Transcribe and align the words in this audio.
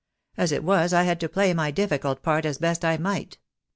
As 0.35 0.51
it 0.51 0.63
was 0.63 0.93
I 0.93 1.03
had 1.03 1.19
to 1.19 1.29
play 1.29 1.53
my 1.53 1.69
difficult 1.69 2.23
part 2.23 2.43
as 2.43 2.57
best 2.57 2.83
I 2.83 2.97
might." 2.97 3.37